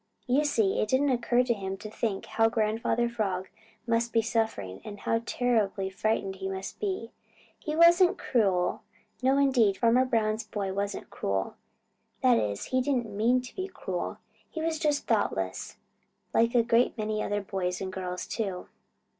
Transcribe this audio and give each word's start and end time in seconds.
You 0.25 0.45
see, 0.45 0.79
it 0.81 0.89
didn't 0.89 1.11
occur 1.11 1.43
to 1.43 1.53
him 1.53 1.77
to 1.77 1.87
think 1.87 2.25
how 2.25 2.49
Grandfather 2.49 3.07
Frog 3.07 3.49
must 3.85 4.11
be 4.11 4.23
suffering 4.23 4.81
and 4.83 5.01
how 5.01 5.21
terribly 5.27 5.91
frightened 5.91 6.37
he 6.37 6.49
must 6.49 6.79
be. 6.79 7.11
He 7.59 7.75
wasn't 7.75 8.17
cruel. 8.17 8.81
No, 9.21 9.37
indeed, 9.37 9.77
Farmer 9.77 10.05
Brown's 10.05 10.43
boy 10.43 10.73
wasn't 10.73 11.11
cruel. 11.11 11.53
That 12.21 12.39
is, 12.39 12.65
he 12.65 12.81
didn't 12.81 13.15
mean 13.15 13.41
to 13.41 13.55
be 13.55 13.67
cruel. 13.67 14.17
He 14.49 14.59
was 14.59 14.79
just 14.79 15.05
thoughtless, 15.05 15.77
like 16.33 16.55
a 16.55 16.63
great 16.63 16.97
many 16.97 17.21
other 17.21 17.41
boys, 17.43 17.79
and 17.79 17.93
girls 17.93 18.25
too. 18.25 18.69